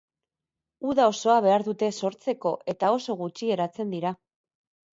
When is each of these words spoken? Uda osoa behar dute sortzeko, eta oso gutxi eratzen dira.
Uda 0.93 1.05
osoa 1.11 1.35
behar 1.47 1.65
dute 1.67 1.91
sortzeko, 2.03 2.55
eta 2.75 2.91
oso 2.97 3.19
gutxi 3.23 3.53
eratzen 3.59 3.97
dira. 3.99 4.17